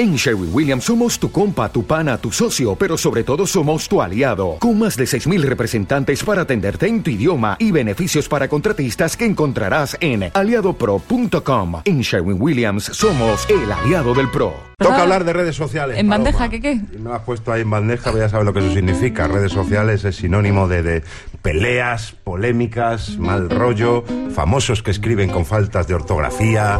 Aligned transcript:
En 0.00 0.16
Sherwin 0.16 0.48
Williams 0.50 0.84
somos 0.84 1.18
tu 1.18 1.30
compa, 1.30 1.70
tu 1.70 1.84
pana, 1.84 2.16
tu 2.16 2.32
socio, 2.32 2.74
pero 2.74 2.96
sobre 2.96 3.22
todo 3.22 3.46
somos 3.46 3.86
tu 3.86 4.00
aliado, 4.00 4.56
con 4.58 4.78
más 4.78 4.96
de 4.96 5.04
6.000 5.04 5.42
representantes 5.42 6.24
para 6.24 6.40
atenderte 6.40 6.86
en 6.86 7.02
tu 7.02 7.10
idioma 7.10 7.58
y 7.58 7.70
beneficios 7.70 8.26
para 8.26 8.48
contratistas 8.48 9.14
que 9.14 9.26
encontrarás 9.26 9.98
en 10.00 10.30
aliadopro.com. 10.32 11.82
En 11.84 12.00
Sherwin 12.00 12.40
Williams 12.40 12.84
somos 12.84 13.46
el 13.50 13.70
aliado 13.70 14.14
del 14.14 14.30
PRO. 14.30 14.54
Toca 14.78 15.02
hablar 15.02 15.24
de 15.24 15.34
redes 15.34 15.56
sociales. 15.56 15.98
¿En 15.98 16.08
Paloma. 16.08 16.24
bandeja 16.24 16.48
qué 16.48 16.62
qué? 16.62 16.80
Lo 16.98 17.12
has 17.12 17.20
puesto 17.20 17.52
ahí 17.52 17.60
en 17.60 17.68
bandeja, 17.68 18.10
pues 18.10 18.22
ya 18.22 18.30
sabes 18.30 18.46
lo 18.46 18.54
que 18.54 18.60
eso 18.60 18.72
significa. 18.72 19.28
Redes 19.28 19.52
sociales 19.52 20.02
es 20.06 20.16
sinónimo 20.16 20.66
de, 20.66 20.82
de 20.82 21.02
peleas, 21.42 22.12
polémicas, 22.24 23.18
mal 23.18 23.50
rollo, 23.50 24.02
famosos 24.34 24.82
que 24.82 24.92
escriben 24.92 25.28
con 25.28 25.44
faltas 25.44 25.86
de 25.88 25.94
ortografía. 25.94 26.78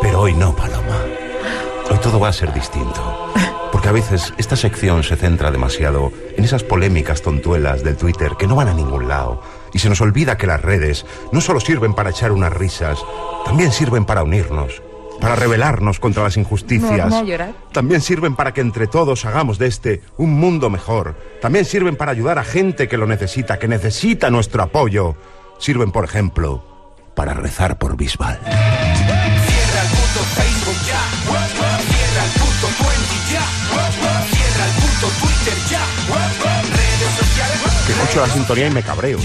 Pero 0.00 0.20
hoy 0.20 0.34
no, 0.34 0.54
Paloma. 0.54 1.13
Hoy 1.90 1.98
todo 2.02 2.18
va 2.18 2.28
a 2.28 2.32
ser 2.32 2.52
distinto. 2.52 3.32
Porque 3.70 3.88
a 3.88 3.92
veces 3.92 4.32
esta 4.38 4.56
sección 4.56 5.02
se 5.02 5.16
centra 5.16 5.50
demasiado 5.50 6.12
en 6.36 6.44
esas 6.44 6.62
polémicas 6.62 7.22
tontuelas 7.22 7.82
del 7.82 7.96
Twitter 7.96 8.32
que 8.38 8.46
no 8.46 8.56
van 8.56 8.68
a 8.68 8.74
ningún 8.74 9.08
lado. 9.08 9.42
Y 9.72 9.80
se 9.80 9.88
nos 9.88 10.00
olvida 10.00 10.38
que 10.38 10.46
las 10.46 10.62
redes 10.62 11.04
no 11.32 11.40
solo 11.40 11.60
sirven 11.60 11.94
para 11.94 12.10
echar 12.10 12.32
unas 12.32 12.52
risas, 12.52 12.98
también 13.44 13.72
sirven 13.72 14.04
para 14.04 14.22
unirnos, 14.22 14.82
para 15.20 15.34
rebelarnos 15.34 15.98
contra 16.00 16.22
las 16.22 16.36
injusticias. 16.36 17.10
¿Me 17.10 17.10
voy 17.10 17.18
a 17.18 17.24
llorar? 17.24 17.54
También 17.72 18.00
sirven 18.00 18.36
para 18.36 18.54
que 18.54 18.60
entre 18.60 18.86
todos 18.86 19.24
hagamos 19.24 19.58
de 19.58 19.66
este 19.66 20.02
un 20.16 20.32
mundo 20.32 20.70
mejor. 20.70 21.16
También 21.42 21.64
sirven 21.64 21.96
para 21.96 22.12
ayudar 22.12 22.38
a 22.38 22.44
gente 22.44 22.88
que 22.88 22.96
lo 22.96 23.06
necesita, 23.06 23.58
que 23.58 23.68
necesita 23.68 24.30
nuestro 24.30 24.62
apoyo. 24.62 25.16
Sirven, 25.58 25.90
por 25.90 26.04
ejemplo, 26.04 26.64
para 27.14 27.34
rezar 27.34 27.78
por 27.78 27.96
Bisbal. 27.96 28.40
Escucho 38.14 38.26
la 38.26 38.32
sintonía 38.32 38.66
y 38.68 38.70
me 38.70 38.82
cabreo. 38.82 39.18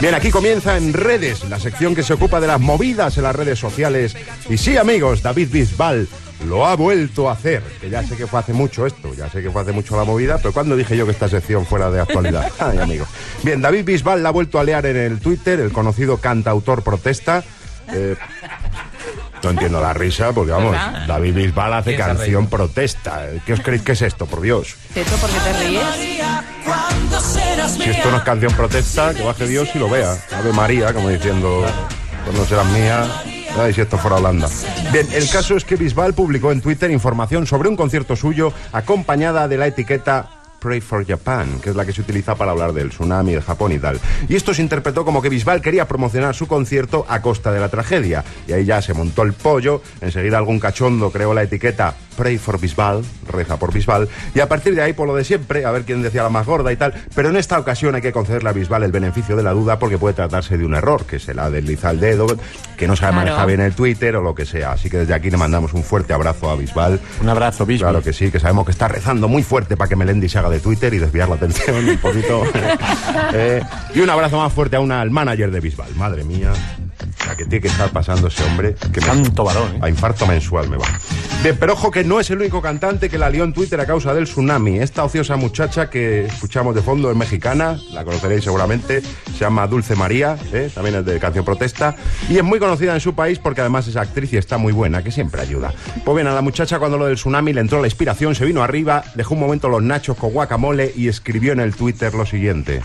Bien, 0.00 0.14
aquí 0.14 0.30
comienza 0.30 0.76
en 0.76 0.92
redes, 0.92 1.44
la 1.44 1.58
sección 1.58 1.94
que 1.94 2.02
se 2.02 2.14
ocupa 2.14 2.40
de 2.40 2.46
las 2.46 2.60
movidas 2.60 3.16
en 3.18 3.24
las 3.24 3.36
redes 3.36 3.58
sociales. 3.58 4.16
Y 4.48 4.56
sí, 4.56 4.76
amigos, 4.78 5.22
David 5.22 5.48
Bisbal 5.50 6.08
lo 6.46 6.66
ha 6.66 6.76
vuelto 6.76 7.28
a 7.28 7.32
hacer. 7.32 7.62
Que 7.80 7.90
ya 7.90 8.02
sé 8.02 8.16
que 8.16 8.26
fue 8.26 8.40
hace 8.40 8.52
mucho 8.52 8.86
esto, 8.86 9.12
ya 9.14 9.28
sé 9.28 9.42
que 9.42 9.50
fue 9.50 9.62
hace 9.62 9.72
mucho 9.72 9.96
la 9.96 10.04
movida, 10.04 10.38
pero 10.38 10.52
¿cuándo 10.52 10.76
dije 10.76 10.96
yo 10.96 11.04
que 11.04 11.12
esta 11.12 11.28
sección 11.28 11.66
fuera 11.66 11.90
de 11.90 12.00
actualidad? 12.00 12.50
Ay, 12.58 12.78
amigo. 12.78 13.06
Bien, 13.42 13.60
David 13.60 13.84
Bisbal 13.84 14.22
la 14.22 14.30
ha 14.30 14.32
vuelto 14.32 14.58
a 14.58 14.64
leer 14.64 14.86
en 14.86 14.96
el 14.96 15.20
Twitter, 15.20 15.60
el 15.60 15.72
conocido 15.72 16.18
cantautor 16.18 16.82
protesta. 16.82 17.44
Eh, 17.92 18.16
no 19.42 19.50
entiendo 19.50 19.80
la 19.80 19.92
risa, 19.92 20.32
porque 20.32 20.52
vamos. 20.52 20.76
David 21.06 21.34
Bisbal 21.34 21.74
hace 21.74 21.94
¿Quién 21.94 21.98
se 21.98 22.02
ha 22.02 22.14
canción 22.14 22.46
protesta. 22.46 23.26
¿Qué 23.44 23.52
os 23.52 23.60
creéis 23.60 23.82
que 23.82 23.92
es 23.92 24.02
esto, 24.02 24.26
por 24.26 24.40
Dios? 24.40 24.76
Teto, 24.94 25.16
¿por 25.16 25.30
qué 25.30 25.38
te 25.40 25.52
ríes? 25.64 26.20
Si 27.76 27.90
esto 27.90 28.10
no 28.10 28.18
es 28.18 28.22
canción 28.22 28.52
protesta, 28.54 29.14
que 29.14 29.22
baje 29.22 29.46
Dios 29.46 29.68
y 29.74 29.78
lo 29.78 29.88
vea. 29.88 30.16
Ave 30.32 30.52
María, 30.52 30.92
como 30.92 31.08
diciendo, 31.08 31.64
pues 32.24 32.36
no 32.36 32.44
serás 32.44 32.66
mía. 32.66 33.04
Ay, 33.58 33.72
si 33.72 33.80
esto 33.80 33.98
fuera 33.98 34.16
Holanda. 34.16 34.48
Bien, 34.92 35.06
el 35.12 35.28
caso 35.28 35.56
es 35.56 35.64
que 35.64 35.76
Bisbal 35.76 36.14
publicó 36.14 36.52
en 36.52 36.60
Twitter 36.60 36.90
información 36.90 37.46
sobre 37.46 37.68
un 37.68 37.76
concierto 37.76 38.16
suyo 38.16 38.52
acompañada 38.72 39.48
de 39.48 39.56
la 39.56 39.66
etiqueta 39.66 40.39
Pray 40.60 40.80
for 40.80 41.06
Japan, 41.06 41.58
que 41.62 41.70
es 41.70 41.76
la 41.76 41.84
que 41.84 41.92
se 41.92 42.02
utiliza 42.02 42.34
para 42.34 42.52
hablar 42.52 42.72
del 42.72 42.90
tsunami, 42.90 43.32
de 43.32 43.42
Japón 43.42 43.72
y 43.72 43.78
tal. 43.78 43.98
Y 44.28 44.36
esto 44.36 44.52
se 44.54 44.62
interpretó 44.62 45.04
como 45.04 45.22
que 45.22 45.28
Bisbal 45.30 45.60
quería 45.62 45.88
promocionar 45.88 46.34
su 46.34 46.46
concierto 46.46 47.06
a 47.08 47.22
costa 47.22 47.50
de 47.50 47.60
la 47.60 47.68
tragedia. 47.70 48.24
Y 48.46 48.52
ahí 48.52 48.64
ya 48.66 48.82
se 48.82 48.92
montó 48.94 49.22
el 49.22 49.32
pollo, 49.32 49.82
enseguida 50.00 50.38
algún 50.38 50.60
cachondo 50.60 51.10
creó 51.10 51.32
la 51.34 51.42
etiqueta 51.42 51.94
Pray 52.16 52.36
for 52.36 52.60
Bisbal, 52.60 53.02
reza 53.32 53.56
por 53.58 53.72
Bisbal, 53.72 54.06
y 54.34 54.40
a 54.40 54.48
partir 54.48 54.74
de 54.74 54.82
ahí 54.82 54.92
por 54.92 55.06
lo 55.06 55.14
de 55.16 55.24
siempre, 55.24 55.64
a 55.64 55.70
ver 55.70 55.84
quién 55.84 56.02
decía 56.02 56.22
la 56.22 56.28
más 56.28 56.44
gorda 56.46 56.70
y 56.70 56.76
tal. 56.76 56.92
Pero 57.14 57.30
en 57.30 57.36
esta 57.36 57.58
ocasión 57.58 57.94
hay 57.94 58.02
que 58.02 58.12
concederle 58.12 58.50
a 58.50 58.52
Bisbal 58.52 58.82
el 58.82 58.92
beneficio 58.92 59.36
de 59.36 59.42
la 59.42 59.52
duda 59.52 59.78
porque 59.78 59.96
puede 59.96 60.12
tratarse 60.14 60.58
de 60.58 60.66
un 60.66 60.74
error, 60.74 61.06
que 61.06 61.18
se 61.18 61.32
la 61.32 61.48
desliza 61.48 61.90
el 61.90 62.00
dedo, 62.00 62.26
que 62.76 62.86
no 62.86 62.96
sabe 62.96 63.12
Claro. 63.12 63.26
manejar 63.26 63.46
bien 63.46 63.60
el 63.60 63.72
Twitter 63.74 64.14
o 64.16 64.22
lo 64.22 64.34
que 64.34 64.44
sea. 64.44 64.72
Así 64.72 64.90
que 64.90 64.98
desde 64.98 65.14
aquí 65.14 65.30
le 65.30 65.38
mandamos 65.38 65.72
un 65.72 65.82
fuerte 65.82 66.12
abrazo 66.12 66.50
a 66.50 66.56
Bisbal. 66.56 67.00
Un 67.22 67.28
abrazo, 67.30 67.64
Bisbal. 67.64 67.92
Claro 67.92 68.04
que 68.04 68.12
sí, 68.12 68.30
que 68.30 68.38
sabemos 68.38 68.66
que 68.66 68.72
está 68.72 68.88
rezando 68.88 69.26
muy 69.26 69.42
fuerte 69.42 69.76
para 69.78 69.88
que 69.88 69.96
Melendi 69.96 70.28
se 70.28 70.38
haga 70.38 70.49
de 70.50 70.60
Twitter 70.60 70.92
y 70.94 70.98
desviar 70.98 71.28
la 71.28 71.36
atención 71.36 71.88
un 71.88 71.98
poquito. 71.98 72.42
Eh, 73.32 73.62
y 73.94 74.00
un 74.00 74.10
abrazo 74.10 74.38
más 74.38 74.52
fuerte 74.52 74.76
aún 74.76 74.90
al 74.90 75.10
manager 75.10 75.50
de 75.50 75.60
Bisbal. 75.60 75.94
Madre 75.94 76.24
mía, 76.24 76.52
que 77.44 77.48
tiene 77.50 77.62
que 77.62 77.68
estar 77.68 77.90
pasando 77.90 78.28
ese 78.28 78.44
hombre. 78.44 78.74
Que 78.92 79.00
me- 79.00 79.06
Santo 79.06 79.44
varón, 79.44 79.76
¿eh? 79.76 79.78
A 79.82 79.88
infarto 79.88 80.26
mensual 80.26 80.68
me 80.68 80.76
va. 80.76 80.86
Bien, 81.42 81.56
pero 81.58 81.72
ojo 81.72 81.90
que 81.90 82.04
no 82.04 82.20
es 82.20 82.28
el 82.30 82.38
único 82.38 82.60
cantante 82.60 83.08
que 83.08 83.16
la 83.16 83.30
lió 83.30 83.44
en 83.44 83.52
Twitter 83.54 83.80
a 83.80 83.86
causa 83.86 84.12
del 84.12 84.24
tsunami. 84.24 84.78
Esta 84.78 85.04
ociosa 85.04 85.36
muchacha 85.36 85.88
que 85.88 86.26
escuchamos 86.26 86.74
de 86.74 86.82
fondo 86.82 87.10
es 87.10 87.16
mexicana, 87.16 87.78
la 87.92 88.04
conoceréis 88.04 88.44
seguramente, 88.44 89.00
se 89.00 89.38
llama 89.38 89.66
Dulce 89.66 89.96
María, 89.96 90.36
¿eh? 90.52 90.70
también 90.74 90.96
es 90.96 91.04
de 91.06 91.18
canción 91.18 91.44
protesta, 91.44 91.96
y 92.28 92.36
es 92.36 92.44
muy 92.44 92.58
conocida 92.58 92.92
en 92.92 93.00
su 93.00 93.14
país 93.14 93.38
porque 93.38 93.62
además 93.62 93.88
es 93.88 93.96
actriz 93.96 94.32
y 94.34 94.36
está 94.36 94.58
muy 94.58 94.72
buena, 94.74 95.02
que 95.02 95.10
siempre 95.10 95.40
ayuda. 95.40 95.72
Pues 96.04 96.14
bien, 96.14 96.26
a 96.26 96.34
la 96.34 96.42
muchacha 96.42 96.78
cuando 96.78 96.98
lo 96.98 97.06
del 97.06 97.16
tsunami 97.16 97.54
le 97.54 97.62
entró 97.62 97.80
la 97.80 97.86
inspiración, 97.86 98.34
se 98.34 98.44
vino 98.44 98.62
arriba, 98.62 99.02
dejó 99.14 99.32
un 99.34 99.40
momento 99.40 99.70
los 99.70 99.82
nachos 99.82 100.18
con 100.18 100.30
guacamole 100.32 100.92
y 100.94 101.08
escribió 101.08 101.52
en 101.52 101.60
el 101.60 101.74
Twitter 101.74 102.12
lo 102.14 102.26
siguiente. 102.26 102.82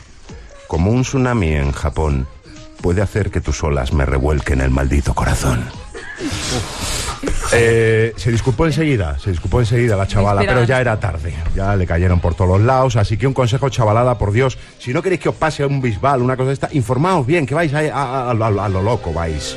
Como 0.67 0.91
un 0.91 1.01
tsunami 1.01 1.49
en 1.53 1.72
Japón 1.73 2.25
puede 2.81 3.01
hacer 3.01 3.31
que 3.31 3.41
tus 3.41 3.63
olas 3.63 3.93
me 3.93 4.05
revuelquen 4.05 4.61
el 4.61 4.69
maldito 4.71 5.13
corazón. 5.13 5.63
Eh, 7.53 8.13
se 8.17 8.31
disculpó 8.31 8.65
enseguida, 8.65 9.17
se 9.19 9.31
disculpó 9.31 9.59
enseguida 9.59 9.95
la 9.95 10.07
chavala, 10.07 10.41
pero 10.47 10.63
ya 10.63 10.81
era 10.81 10.99
tarde. 10.99 11.33
Ya 11.55 11.75
le 11.75 11.85
cayeron 11.85 12.19
por 12.19 12.35
todos 12.35 12.57
los 12.57 12.61
lados. 12.61 12.95
Así 12.95 13.17
que 13.17 13.27
un 13.27 13.33
consejo, 13.33 13.69
chavalada, 13.69 14.17
por 14.17 14.31
Dios. 14.31 14.57
Si 14.79 14.93
no 14.93 15.01
queréis 15.01 15.21
que 15.21 15.29
os 15.29 15.35
pase 15.35 15.65
un 15.65 15.81
bisbal, 15.81 16.21
una 16.21 16.35
cosa 16.37 16.47
de 16.47 16.53
esta, 16.53 16.69
informaos 16.73 17.25
bien, 17.25 17.45
que 17.45 17.55
vais 17.55 17.73
a, 17.73 17.79
a- 17.79 18.29
a 18.31 18.33
lo 18.69 18.81
loco, 18.81 19.13
vais. 19.13 19.55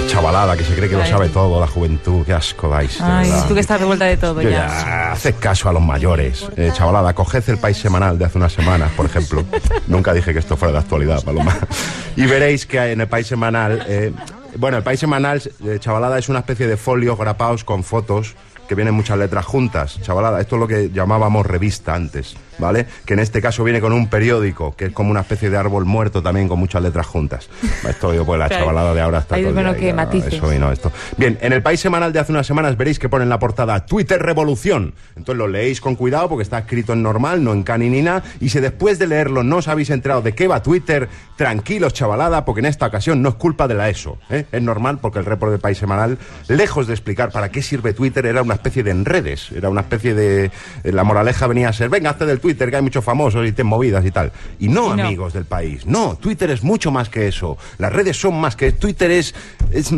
La 0.00 0.06
chavalada 0.08 0.56
que 0.56 0.64
se 0.64 0.74
cree 0.74 0.88
que 0.88 0.96
lo 0.96 1.04
sabe 1.06 1.28
todo, 1.28 1.60
la 1.60 1.66
juventud, 1.66 2.24
qué 2.24 2.32
asco 2.32 2.68
dais. 2.68 2.98
de 2.98 3.04
Ay, 3.04 3.28
verdad. 3.30 3.48
tú 3.48 3.54
que 3.54 3.60
estás 3.60 3.80
revuelta 3.80 4.04
de 4.04 4.16
todo 4.16 4.40
Yo 4.42 4.50
ya. 4.50 4.66
ya, 4.68 5.12
haced 5.12 5.34
caso 5.40 5.68
a 5.68 5.72
los 5.72 5.82
mayores. 5.82 6.46
Eh, 6.56 6.70
chavalada, 6.72 7.14
coged 7.14 7.42
el 7.48 7.58
país 7.58 7.76
semanal 7.76 8.18
de 8.18 8.24
hace 8.24 8.38
unas 8.38 8.52
semanas, 8.52 8.92
por 8.96 9.06
ejemplo. 9.06 9.44
Nunca 9.88 10.12
dije 10.12 10.32
que 10.32 10.38
esto 10.38 10.56
fuera 10.56 10.72
de 10.72 10.78
actualidad, 10.78 11.22
Paloma. 11.24 11.56
Y 12.16 12.26
veréis 12.26 12.64
que 12.64 12.92
en 12.92 13.00
el 13.00 13.08
país 13.08 13.26
semanal. 13.26 13.84
eh, 13.88 14.12
bueno, 14.56 14.76
el 14.76 14.84
país 14.84 15.00
semanal, 15.00 15.42
eh, 15.64 15.78
chavalada, 15.80 16.16
es 16.16 16.28
una 16.28 16.38
especie 16.40 16.68
de 16.68 16.76
folios 16.76 17.18
grapados 17.18 17.64
con 17.64 17.82
fotos 17.82 18.36
que 18.68 18.76
vienen 18.76 18.94
muchas 18.94 19.18
letras 19.18 19.44
juntas. 19.44 20.00
Chavalada, 20.00 20.40
esto 20.40 20.54
es 20.56 20.60
lo 20.60 20.68
que 20.68 20.90
llamábamos 20.92 21.44
revista 21.44 21.92
antes, 21.94 22.36
¿vale? 22.58 22.86
Que 23.04 23.14
en 23.14 23.20
este 23.20 23.40
caso 23.40 23.64
viene 23.64 23.80
con 23.80 23.92
un 23.92 24.08
periódico, 24.08 24.74
que 24.76 24.86
es 24.86 24.92
como 24.92 25.10
una 25.10 25.20
especie 25.20 25.50
de 25.50 25.56
árbol 25.56 25.84
muerto 25.84 26.22
también 26.22 26.48
con 26.48 26.58
muchas 26.58 26.82
letras 26.82 27.06
juntas. 27.06 27.48
Esto 27.88 28.12
digo, 28.12 28.24
pues 28.24 28.38
la 28.38 28.48
Claro. 28.48 28.64
chavalada 28.64 28.94
de 28.94 29.00
ahora 29.00 29.18
está 29.18 29.36
Ahí 29.36 29.42
todo 29.42 29.54
bueno 29.54 29.74
que. 29.74 29.92
Eso 30.36 30.48
vino 30.48 30.70
esto. 30.72 30.92
Bien, 31.16 31.38
en 31.40 31.52
el 31.52 31.62
país 31.62 31.80
semanal 31.80 32.12
de 32.12 32.18
hace 32.20 32.32
unas 32.32 32.46
semanas 32.46 32.76
veréis 32.76 32.98
que 32.98 33.08
pone 33.08 33.24
en 33.24 33.28
la 33.28 33.38
portada 33.38 33.84
Twitter 33.86 34.20
Revolución. 34.22 34.94
Entonces 35.16 35.36
lo 35.38 35.48
leéis 35.48 35.80
con 35.80 35.94
cuidado 35.96 36.28
porque 36.28 36.42
está 36.42 36.58
escrito 36.58 36.92
en 36.92 37.02
normal, 37.02 37.42
no 37.42 37.52
en 37.52 37.62
caninina. 37.62 38.22
Y 38.40 38.50
si 38.50 38.60
después 38.60 38.98
de 38.98 39.06
leerlo 39.06 39.42
no 39.42 39.56
os 39.56 39.68
habéis 39.68 39.90
enterado 39.90 40.22
de 40.22 40.34
qué 40.34 40.46
va 40.48 40.62
Twitter, 40.62 41.08
tranquilos, 41.36 41.92
chavalada, 41.94 42.44
porque 42.44 42.60
en 42.60 42.66
esta 42.66 42.86
ocasión 42.86 43.22
no 43.22 43.30
es 43.30 43.34
culpa 43.36 43.66
de 43.68 43.74
la 43.74 43.88
ESO. 43.88 44.18
¿eh? 44.30 44.46
Es 44.52 44.62
normal 44.62 44.98
porque 45.00 45.18
el 45.18 45.24
report 45.24 45.52
del 45.52 45.60
país 45.60 45.78
semanal, 45.78 46.18
lejos 46.48 46.86
de 46.86 46.94
explicar 46.94 47.30
para 47.30 47.50
qué 47.50 47.62
sirve 47.62 47.92
Twitter, 47.92 48.26
era 48.26 48.42
una 48.42 48.54
especie 48.54 48.82
de 48.82 48.90
enredes. 48.90 49.50
Era 49.52 49.68
una 49.68 49.80
especie 49.82 50.14
de. 50.14 50.50
La 50.84 51.04
moraleja 51.04 51.46
venía 51.46 51.68
a 51.68 51.72
ser: 51.72 51.88
venga, 51.88 52.10
hazte 52.10 52.26
del 52.26 52.40
Twitter, 52.44 52.68
que 52.68 52.76
hay 52.76 52.82
muchos 52.82 53.02
famosos 53.02 53.48
y 53.48 53.52
te 53.52 53.64
movidas 53.64 54.04
y 54.04 54.10
tal. 54.10 54.30
Y 54.58 54.68
no, 54.68 54.92
Y 54.92 54.96
no. 54.98 55.04
amigos 55.06 55.32
del 55.32 55.46
país. 55.46 55.86
No, 55.86 56.16
Twitter 56.16 56.50
es 56.50 56.62
mucho 56.62 56.90
más 56.90 57.08
que 57.08 57.26
eso. 57.26 57.56
Las 57.78 57.90
redes 57.90 58.18
son 58.20 58.38
más 58.38 58.54
que. 58.54 58.72
Twitter 58.72 59.10
es. 59.10 59.34
es 59.72 59.90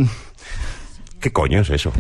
¿Qué 1.19 1.33
coño 1.33 1.61
es 1.63 1.71
eso? 1.71 1.93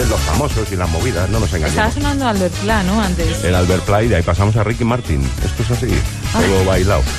Es 0.00 0.08
los 0.08 0.20
famosos 0.22 0.70
y 0.72 0.76
las 0.76 0.90
movidas, 0.90 1.30
no 1.30 1.38
nos 1.38 1.52
Estaba 1.52 1.68
engañemos. 1.68 1.94
sonando 1.94 2.26
Albert 2.26 2.54
Pla, 2.54 2.82
¿no? 2.82 3.00
Antes. 3.00 3.44
El 3.44 3.54
Albert 3.54 3.84
Play, 3.84 4.08
de 4.08 4.16
ahí 4.16 4.22
pasamos 4.22 4.56
a 4.56 4.64
Ricky 4.64 4.84
Martin. 4.84 5.22
Esto 5.44 5.62
es 5.62 5.70
así, 5.70 5.88
todo 6.32 6.64
bailado. 6.64 7.02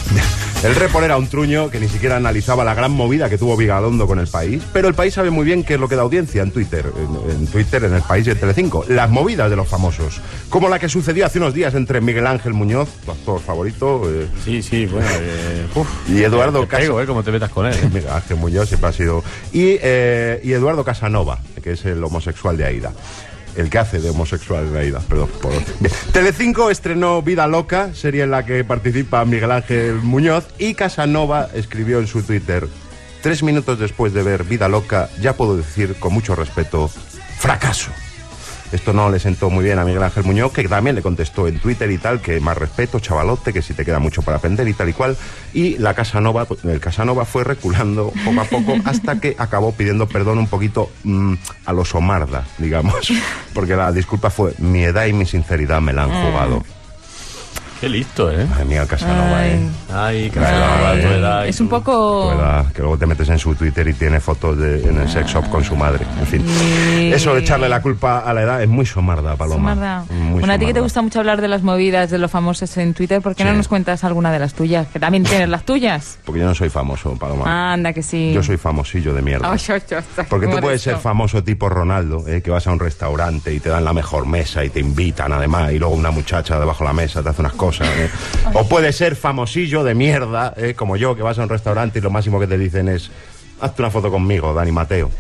El 0.63 0.73
report 0.73 1.05
era 1.05 1.15
un 1.17 1.27
truño 1.27 1.69
que 1.69 1.79
ni 1.79 1.87
siquiera 1.87 2.15
analizaba 2.15 2.63
la 2.63 2.73
gran 2.73 2.89
movida 2.91 3.29
que 3.29 3.37
tuvo 3.37 3.55
Vigalondo 3.55 4.07
con 4.07 4.17
el 4.17 4.25
país, 4.25 4.63
pero 4.73 4.87
el 4.87 4.95
país 4.95 5.13
sabe 5.13 5.29
muy 5.29 5.45
bien 5.45 5.63
qué 5.63 5.75
es 5.75 5.79
lo 5.79 5.87
que 5.87 5.95
da 5.95 6.01
audiencia 6.01 6.41
en 6.41 6.49
Twitter, 6.49 6.91
en, 6.97 7.31
en 7.41 7.47
Twitter, 7.47 7.83
en 7.83 7.93
el 7.93 8.01
país 8.01 8.25
y 8.25 8.31
en 8.31 8.39
Telecinco. 8.39 8.83
Las 8.87 9.11
movidas 9.11 9.49
de 9.51 9.57
los 9.57 9.67
famosos, 9.67 10.19
como 10.49 10.67
la 10.67 10.79
que 10.79 10.89
sucedió 10.89 11.27
hace 11.27 11.37
unos 11.37 11.53
días 11.53 11.75
entre 11.75 12.01
Miguel 12.01 12.25
Ángel 12.25 12.53
Muñoz, 12.53 12.89
tu 13.05 13.11
actor 13.11 13.39
favorito, 13.41 14.01
eh, 14.09 14.27
Sí, 14.43 14.63
sí, 14.63 14.85
bueno. 14.87 15.07
Eh, 15.19 15.67
uf, 15.75 15.87
y 16.09 16.23
Eduardo 16.23 16.61
te 16.61 16.77
pego, 16.77 16.99
¿eh? 16.99 17.05
Como 17.05 17.21
te 17.21 17.31
metas 17.31 17.51
con 17.51 17.67
él. 17.67 17.73
¿eh? 17.75 17.85
Miguel 17.93 18.09
Ángel 18.11 18.37
Muñoz 18.37 18.67
siempre 18.67 18.89
ha 18.89 18.93
sido. 18.93 19.23
Y, 19.53 19.77
eh, 19.81 20.39
y 20.43 20.53
Eduardo 20.53 20.83
Casanova, 20.83 21.37
que 21.65 21.71
es 21.71 21.83
el 21.85 22.03
homosexual 22.03 22.55
de 22.57 22.65
Aida. 22.65 22.93
El 23.57 23.71
que 23.71 23.79
hace 23.79 23.99
de 23.99 24.11
homosexual 24.11 24.67
en 24.67 24.77
Aida, 24.77 24.99
perdón. 24.99 25.29
Por... 25.41 25.51
Telecinco 26.13 26.69
estrenó 26.69 27.23
Vida 27.23 27.47
Loca, 27.47 27.91
serie 27.95 28.21
en 28.21 28.29
la 28.29 28.45
que 28.45 28.63
participa 28.63 29.25
Miguel 29.25 29.51
Ángel 29.51 29.95
Muñoz, 29.95 30.45
y 30.59 30.75
Casanova 30.75 31.49
escribió 31.55 31.99
en 31.99 32.05
su 32.05 32.21
Twitter. 32.21 32.67
Tres 33.23 33.41
minutos 33.41 33.79
después 33.79 34.13
de 34.13 34.21
ver 34.21 34.43
Vida 34.43 34.67
Loca, 34.67 35.09
ya 35.19 35.33
puedo 35.33 35.57
decir 35.57 35.95
con 35.95 36.13
mucho 36.13 36.35
respeto, 36.35 36.87
fracaso. 37.39 37.89
Esto 38.71 38.93
no 38.93 39.09
le 39.09 39.19
sentó 39.19 39.49
muy 39.49 39.63
bien 39.63 39.79
a 39.79 39.85
Miguel 39.85 40.03
Ángel 40.03 40.23
Muñoz, 40.23 40.51
que 40.51 40.67
también 40.67 40.95
le 40.95 41.01
contestó 41.01 41.47
en 41.47 41.59
Twitter 41.59 41.89
y 41.91 41.97
tal, 41.97 42.21
que 42.21 42.39
más 42.39 42.57
respeto, 42.57 42.99
chavalote, 42.99 43.53
que 43.53 43.61
si 43.61 43.73
te 43.73 43.85
queda 43.85 43.99
mucho 43.99 44.21
para 44.21 44.37
aprender 44.37 44.67
y 44.67 44.73
tal 44.73 44.89
y 44.89 44.93
cual. 44.93 45.17
Y 45.53 45.77
la 45.77 45.93
Casanova, 45.93 46.47
el 46.63 46.79
Casanova 46.79 47.25
fue 47.25 47.43
reculando 47.43 48.11
poco 48.23 48.41
a 48.41 48.45
poco 48.45 48.75
hasta 48.85 49.19
que 49.19 49.35
acabó 49.37 49.71
pidiendo 49.71 50.07
perdón 50.07 50.39
un 50.39 50.47
poquito 50.47 50.91
mm, 51.03 51.33
a 51.65 51.73
los 51.73 51.93
Omarda, 51.95 52.45
digamos. 52.57 53.11
Porque 53.53 53.75
la 53.75 53.91
disculpa 53.91 54.29
fue, 54.29 54.53
mi 54.57 54.83
edad 54.83 55.05
y 55.05 55.13
mi 55.13 55.25
sinceridad 55.25 55.81
me 55.81 55.93
la 55.93 56.03
han 56.03 56.11
jugado. 56.11 56.63
Qué 57.79 57.89
listo, 57.89 58.31
¿eh? 58.31 58.45
Madre 58.45 58.65
mía, 58.65 58.85
Casanova, 58.87 59.39
Ay. 59.39 59.51
¿eh? 59.51 59.69
Ay, 59.93 60.29
que 60.29 60.39
Ay. 60.39 61.01
tu 61.01 61.07
edad 61.07 61.47
Es 61.47 61.59
un 61.59 61.67
poco... 61.67 62.31
Tu 62.31 62.39
edad, 62.39 62.71
que 62.71 62.81
luego 62.81 62.97
te 62.97 63.05
metes 63.05 63.27
en 63.29 63.37
su 63.37 63.53
Twitter 63.55 63.87
y 63.87 63.93
tiene 63.93 64.19
fotos 64.19 64.57
de, 64.57 64.87
en 64.87 64.97
el 64.97 65.09
sex 65.09 65.31
shop 65.31 65.49
con 65.49 65.63
su 65.63 65.75
madre. 65.75 66.05
En 66.19 66.25
fin. 66.25 66.45
Eso 67.13 67.33
de 67.33 67.41
echarle 67.41 67.67
la 67.67 67.81
culpa 67.81 68.19
a 68.19 68.33
la 68.33 68.43
edad 68.43 68.63
es 68.63 68.69
muy 68.69 68.85
somarda, 68.85 69.35
Paloma. 69.35 69.73
Somarda. 69.73 70.05
Muy 70.09 70.39
Bueno, 70.39 70.53
a 70.53 70.57
ti 70.57 70.65
que 70.65 70.73
te 70.73 70.79
gusta 70.79 71.01
mucho 71.01 71.19
hablar 71.19 71.41
de 71.41 71.49
las 71.49 71.63
movidas, 71.63 72.09
de 72.09 72.17
los 72.17 72.31
famosos 72.31 72.75
en 72.77 72.93
Twitter, 72.93 73.21
¿por 73.21 73.35
qué 73.35 73.43
no 73.43 73.53
nos 73.53 73.67
cuentas 73.67 74.03
alguna 74.03 74.31
de 74.31 74.39
las 74.39 74.53
tuyas? 74.53 74.87
Que 74.87 74.99
también 74.99 75.23
tienes 75.23 75.49
las 75.49 75.63
tuyas. 75.63 76.17
Porque 76.25 76.39
yo 76.39 76.47
no 76.47 76.55
soy 76.55 76.69
famoso, 76.69 77.15
Paloma. 77.17 77.73
Anda, 77.73 77.91
que 77.91 78.03
sí. 78.03 78.31
Yo 78.33 78.41
soy 78.41 78.57
famosillo 78.57 79.13
de 79.13 79.21
mierda. 79.21 79.51
Ay, 79.51 79.59
ay, 79.67 79.81
ay, 79.91 79.97
ay, 80.17 80.25
Porque 80.29 80.45
tú 80.45 80.53
¿cómo 80.53 80.61
puedes 80.63 80.81
ser 80.81 80.97
famoso 80.97 81.43
tipo 81.43 81.67
Ronaldo, 81.67 82.25
eh, 82.27 82.41
que 82.41 82.51
vas 82.51 82.65
a 82.67 82.71
un 82.71 82.79
restaurante 82.79 83.53
y 83.53 83.59
te 83.59 83.69
dan 83.69 83.83
la 83.83 83.93
mejor 83.93 84.25
mesa 84.25 84.63
y 84.63 84.69
te 84.69 84.79
invitan 84.79 85.33
además, 85.33 85.71
y 85.73 85.79
luego 85.79 85.93
una 85.93 86.11
muchacha 86.11 86.57
debajo 86.59 86.83
de 86.83 86.89
la 86.89 86.93
mesa 86.93 87.21
te 87.21 87.29
hace 87.29 87.41
unas 87.41 87.53
cosas. 87.53 87.65
Eh. 87.83 88.09
O 88.53 88.67
puedes 88.67 88.95
ser 88.95 89.15
famosillo 89.15 89.83
de 89.83 89.95
mierda, 89.95 90.53
eh, 90.57 90.73
como 90.75 90.97
yo, 90.97 91.15
que 91.15 91.21
vas 91.21 91.39
a 91.39 91.43
un 91.43 91.49
restaurante 91.49 91.99
y 91.99 92.01
lo 92.01 92.09
máximo 92.09 92.39
que 92.39 92.47
te 92.47 92.57
dicen 92.57 92.89
es, 92.89 93.11
hazte 93.61 93.81
una 93.81 93.91
foto 93.91 94.11
conmigo, 94.11 94.53
Dani 94.53 94.71
Mateo. 94.71 95.11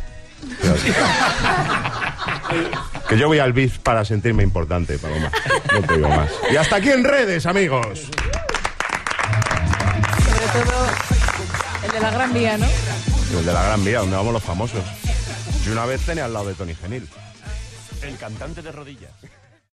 Que 3.07 3.17
yo 3.17 3.27
voy 3.27 3.39
al 3.39 3.53
BIF 3.53 3.79
para 3.79 4.03
sentirme 4.03 4.43
importante, 4.43 4.97
Paloma. 4.97 5.31
No 5.73 5.81
te 5.81 5.95
digo 5.95 6.09
más. 6.09 6.31
Y 6.51 6.55
hasta 6.55 6.77
aquí 6.77 6.89
en 6.89 7.03
redes, 7.03 7.45
amigos. 7.45 8.09
Sobre 10.23 10.63
todo 10.63 10.87
el 11.85 11.91
de 11.91 11.99
la 11.99 12.11
Gran 12.11 12.33
Vía, 12.33 12.57
¿no? 12.57 12.65
El 13.37 13.45
de 13.45 13.53
la 13.53 13.63
Gran 13.63 13.85
Vía, 13.85 13.99
donde 13.99 14.15
vamos 14.15 14.33
los 14.33 14.43
famosos. 14.43 14.83
Yo 15.65 15.71
una 15.71 15.85
vez 15.85 16.01
tenía 16.01 16.25
al 16.25 16.33
lado 16.33 16.47
de 16.47 16.53
Tony 16.55 16.75
Genil. 16.75 17.07
El 18.01 18.17
cantante 18.17 18.61
de 18.61 18.71
rodillas. 18.71 19.11